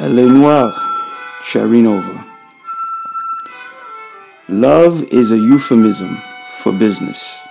Est 0.00 0.10
noire, 0.10 0.80
Cherry 1.42 1.82
Love 4.48 5.02
is 5.10 5.32
a 5.32 5.36
euphemism 5.36 6.16
for 6.62 6.72
business. 6.78 7.44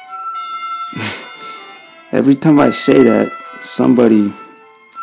Every 2.13 2.35
time 2.35 2.61
I 2.61 2.71
say 2.71 3.03
that, 3.03 3.33
somebody 3.61 4.31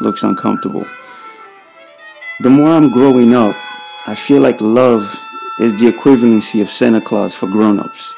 looks 0.00 0.22
uncomfortable. 0.22 0.86
The 2.40 2.48
more 2.48 2.70
I'm 2.70 2.90
growing 2.90 3.34
up, 3.34 3.54
I 4.06 4.14
feel 4.14 4.40
like 4.40 4.62
love 4.62 5.02
is 5.60 5.78
the 5.78 5.92
equivalency 5.92 6.62
of 6.62 6.70
Santa 6.70 7.02
Claus 7.02 7.34
for 7.34 7.46
grown-ups. 7.46 8.14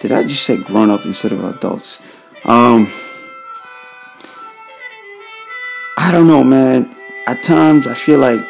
Did 0.00 0.12
I 0.12 0.22
just 0.22 0.44
say 0.44 0.56
grown-up 0.62 1.04
instead 1.04 1.32
of 1.32 1.44
adults? 1.44 2.00
Um, 2.46 2.88
I 5.98 6.10
don't 6.10 6.26
know, 6.26 6.42
man. 6.42 6.90
At 7.26 7.42
times, 7.42 7.86
I 7.86 7.94
feel 7.94 8.18
like 8.18 8.40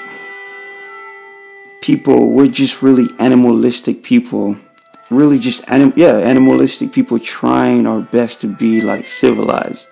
people, 1.80 2.32
we're 2.32 2.48
just 2.48 2.82
really 2.82 3.08
animalistic 3.18 4.02
people. 4.02 4.56
Really 5.10 5.38
just, 5.38 5.62
anim- 5.68 5.92
yeah, 5.96 6.16
animalistic 6.16 6.92
people 6.92 7.18
trying 7.18 7.86
our 7.86 8.00
best 8.00 8.40
to 8.40 8.48
be 8.48 8.80
like 8.80 9.04
civilized. 9.04 9.90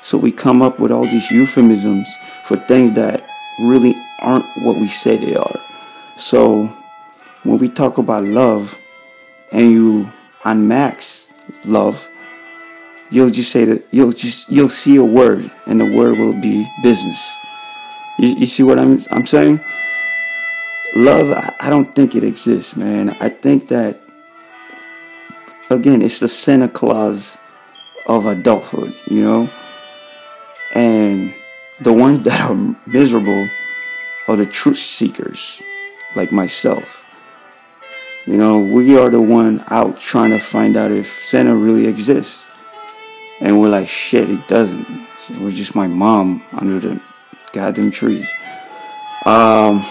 So 0.00 0.16
we 0.16 0.32
come 0.32 0.62
up 0.62 0.78
with 0.78 0.90
all 0.90 1.04
these 1.04 1.30
euphemisms 1.30 2.08
for 2.46 2.56
things 2.56 2.94
that 2.94 3.22
really 3.60 3.94
aren't 4.22 4.46
what 4.62 4.76
we 4.80 4.88
say 4.88 5.16
they 5.16 5.36
are. 5.36 5.60
So 6.16 6.66
when 7.42 7.58
we 7.58 7.68
talk 7.68 7.98
about 7.98 8.24
love 8.24 8.78
and 9.50 9.70
you 9.70 10.10
unmax 10.42 11.32
love, 11.64 12.08
you'll 13.10 13.30
just 13.30 13.52
say 13.52 13.64
that 13.66 13.84
you'll 13.90 14.12
just 14.12 14.50
you'll 14.50 14.70
see 14.70 14.96
a 14.96 15.04
word 15.04 15.50
and 15.66 15.80
the 15.80 15.96
word 15.98 16.18
will 16.18 16.40
be 16.40 16.66
business. 16.82 17.41
You, 18.18 18.28
you 18.28 18.46
see 18.46 18.62
what 18.62 18.78
I'm 18.78 19.00
I'm 19.10 19.26
saying? 19.26 19.60
Love, 20.94 21.32
I, 21.32 21.54
I 21.60 21.70
don't 21.70 21.94
think 21.94 22.14
it 22.14 22.24
exists, 22.24 22.76
man. 22.76 23.10
I 23.20 23.28
think 23.28 23.68
that 23.68 24.04
again, 25.70 26.02
it's 26.02 26.20
the 26.20 26.28
Santa 26.28 26.68
Claus 26.68 27.38
of 28.06 28.26
adulthood, 28.26 28.92
you 29.08 29.22
know? 29.22 29.48
And 30.74 31.34
the 31.80 31.92
ones 31.92 32.22
that 32.22 32.40
are 32.50 32.76
miserable 32.86 33.48
are 34.28 34.36
the 34.36 34.46
truth 34.46 34.78
seekers, 34.78 35.62
like 36.14 36.32
myself. 36.32 37.04
You 38.26 38.36
know, 38.36 38.60
we 38.60 38.96
are 38.96 39.10
the 39.10 39.20
one 39.20 39.64
out 39.68 39.98
trying 39.98 40.30
to 40.30 40.38
find 40.38 40.76
out 40.76 40.92
if 40.92 41.08
Santa 41.08 41.56
really 41.56 41.86
exists. 41.86 42.46
And 43.40 43.60
we're 43.60 43.68
like, 43.68 43.88
shit, 43.88 44.30
it 44.30 44.46
doesn't. 44.46 44.86
It 45.28 45.40
was 45.40 45.56
just 45.56 45.74
my 45.74 45.88
mom 45.88 46.42
under 46.52 46.78
the 46.78 47.00
goddamn 47.52 47.90
trees. 47.90 48.30
Um, 49.24 49.84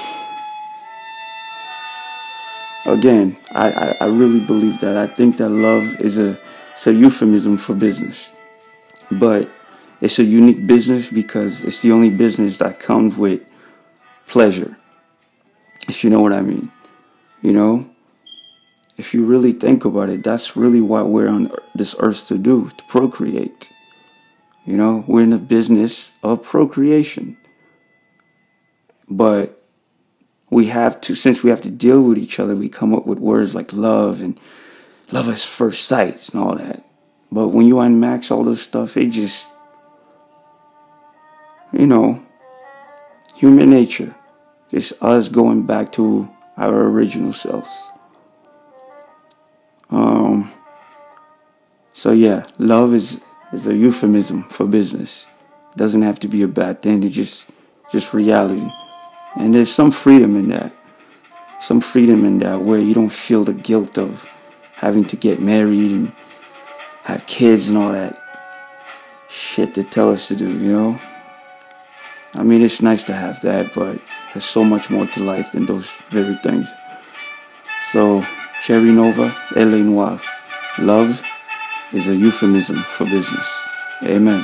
again, 2.86 3.38
I, 3.52 3.72
I, 3.72 3.98
I 4.02 4.06
really 4.08 4.40
believe 4.40 4.80
that. 4.82 4.98
I 4.98 5.08
think 5.08 5.38
that 5.38 5.50
love 5.50 6.00
is 6.02 6.18
a, 6.18 6.38
it's 6.72 6.88
a 6.88 6.94
euphemism 6.94 7.58
for 7.58 7.74
business. 7.76 8.32
But 9.12 9.50
it's 10.02 10.20
a 10.20 10.24
unique 10.24 10.66
business 10.66 11.10
because 11.10 11.64
it's 11.64 11.82
the 11.82 11.92
only 11.92 12.10
business 12.10 12.58
that 12.58 12.80
comes 12.80 13.18
with 13.18 13.42
pleasure. 14.28 14.78
If 15.88 16.04
you 16.04 16.10
know 16.10 16.22
what 16.22 16.34
I 16.34 16.42
mean. 16.42 16.72
You 17.42 17.54
know? 17.54 17.90
If 18.98 19.14
you 19.14 19.26
really 19.26 19.52
think 19.52 19.86
about 19.86 20.10
it, 20.10 20.24
that's 20.24 20.56
really 20.56 20.82
what 20.82 21.08
we're 21.08 21.28
on 21.28 21.52
this 21.74 21.96
earth 22.00 22.28
to 22.28 22.38
do, 22.38 22.70
to 22.78 22.84
procreate. 22.86 23.72
You 24.66 24.78
know, 24.78 25.04
we're 25.08 25.24
in 25.24 25.32
the 25.32 25.40
business 25.40 26.12
of 26.22 26.44
procreation. 26.44 27.38
But 29.12 29.62
we 30.50 30.68
have 30.68 31.02
to, 31.02 31.16
since 31.16 31.44
we 31.44 31.50
have 31.50 31.62
to 31.62 31.70
deal 31.70 32.02
with 32.02 32.18
each 32.18 32.40
other, 32.40 32.56
we 32.56 32.70
come 32.70 32.96
up 32.96 33.06
with 33.06 33.20
words 33.20 33.54
like 33.54 33.74
love 33.74 34.22
and 34.22 34.40
love 35.12 35.28
at 35.28 35.38
first 35.38 35.86
sight 35.86 36.30
and 36.30 36.42
all 36.42 36.56
that. 36.56 36.86
But 37.30 37.50
when 37.50 37.68
you 37.68 37.76
unmax 37.76 38.32
all 38.32 38.46
this 38.46 38.62
stuff, 38.62 38.96
it 38.96 39.10
just, 39.10 39.48
you 41.74 41.86
know, 41.86 42.26
human 43.36 43.70
nature. 43.70 44.16
It's 44.72 44.94
us 45.02 45.28
going 45.28 45.64
back 45.64 45.92
to 45.94 46.30
our 46.56 46.86
original 46.86 47.34
selves. 47.34 47.70
Um, 49.90 50.52
so 51.92 52.14
yeah, 52.14 52.48
love 52.58 52.94
is, 52.94 53.20
is 53.52 53.68
a 53.68 53.76
euphemism 53.76 54.44
for 54.44 54.66
business. 54.66 55.28
It 55.74 55.78
doesn't 55.78 56.02
have 56.02 56.20
to 56.20 56.30
be 56.30 56.44
a 56.44 56.48
bad 56.48 56.82
thing. 56.82 57.04
It's 57.04 57.16
just 57.16 57.46
just 57.92 58.14
reality. 58.14 58.72
And 59.36 59.54
there's 59.54 59.72
some 59.72 59.92
freedom 59.92 60.36
in 60.36 60.50
that. 60.50 60.74
Some 61.62 61.82
freedom 61.82 62.26
in 62.26 62.40
that 62.40 62.62
where 62.62 62.80
you 62.80 62.94
don't 62.94 63.10
feel 63.10 63.44
the 63.44 63.54
guilt 63.54 63.98
of 63.98 64.30
having 64.74 65.06
to 65.06 65.16
get 65.16 65.40
married 65.40 65.92
and 65.92 66.12
have 67.04 67.26
kids 67.28 67.70
and 67.70 67.78
all 67.78 67.92
that 67.92 68.18
shit 69.30 69.74
they 69.74 69.84
tell 69.84 70.10
us 70.10 70.28
to 70.28 70.36
do, 70.36 70.50
you 70.50 70.72
know? 70.72 71.00
I 72.34 72.44
mean, 72.44 72.62
it's 72.62 72.82
nice 72.82 73.04
to 73.06 73.14
have 73.14 73.42
that, 73.42 73.74
but 73.74 74.00
there's 74.34 74.46
so 74.46 74.64
much 74.64 74.90
more 74.90 75.06
to 75.06 75.24
life 75.24 75.52
than 75.52 75.66
those 75.66 75.90
very 76.10 76.36
things. 76.36 76.70
So, 77.92 78.26
Cherry 78.64 78.92
Nova, 78.92 79.36
Elle 79.56 79.84
Noire. 79.84 80.22
Love 80.80 81.22
is 81.92 82.08
a 82.08 82.16
euphemism 82.16 82.78
for 82.78 83.06
business. 83.06 83.62
Amen. 84.04 84.42